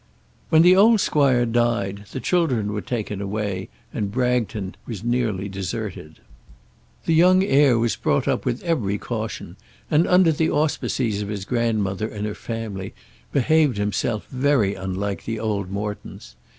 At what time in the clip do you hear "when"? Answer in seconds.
0.49-0.63